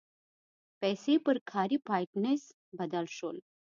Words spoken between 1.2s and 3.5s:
پر کاري پاینټس بدل شول.